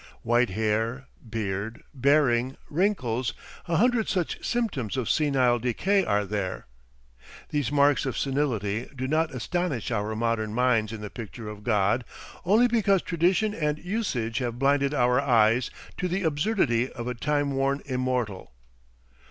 [0.23, 3.35] White hair, beard, bearing, wrinkles,
[3.67, 6.65] a hundred such symptoms of senile decay are there.
[7.49, 12.03] These marks of senility do not astonish our modern minds in the picture of God,
[12.45, 17.51] only because tradition and usage have blinded our eyes to the absurdity of a time
[17.51, 18.53] worn immortal.